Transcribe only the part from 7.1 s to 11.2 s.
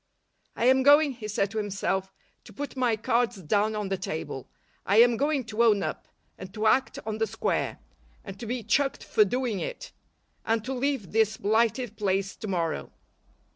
the square, and to be chucked for doing it, and to leave